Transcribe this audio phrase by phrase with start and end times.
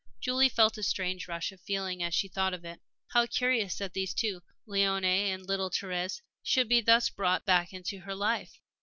[0.19, 2.79] Julie felt a strange rush of feeling as she thought of it.
[3.09, 7.99] How curious that these two Léonie and little Thérèse should be thus brought back into
[7.99, 8.57] her life!